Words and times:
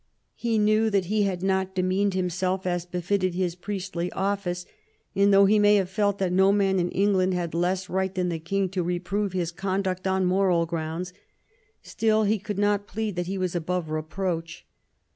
He 0.33 0.57
knew 0.57 0.89
that 0.89 1.05
he 1.05 1.25
had 1.25 1.43
not 1.43 1.75
demeaned 1.75 2.15
himself 2.15 2.65
as 2.65 2.87
befitted 2.87 3.35
his 3.35 3.53
priestly 3.53 4.11
office; 4.13 4.65
and 5.15 5.31
though 5.31 5.45
he 5.45 5.59
may 5.59 5.75
have 5.75 5.91
felt 5.91 6.17
that 6.17 6.33
no 6.33 6.51
man 6.51 6.79
in 6.79 6.89
England 6.89 7.35
had 7.35 7.53
less 7.53 7.87
right 7.87 8.11
than 8.15 8.29
the 8.29 8.39
king 8.39 8.67
to 8.69 8.81
reprove 8.81 9.33
his 9.33 9.51
conduct 9.51 10.07
on 10.07 10.25
moral 10.25 10.65
grounds, 10.65 11.13
still 11.83 12.23
he 12.23 12.39
could 12.39 12.57
not 12.57 12.87
plead 12.87 13.15
that 13.15 13.27
he 13.27 13.37
was 13.37 13.53
above 13.53 13.91
reproach. 13.91 14.65